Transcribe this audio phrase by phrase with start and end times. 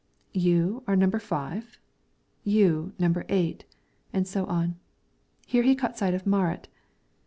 [0.33, 1.77] "You are number five;
[2.43, 3.65] you number eight,"
[4.11, 4.79] and so on.
[5.45, 6.67] Here he caught sight of Marit.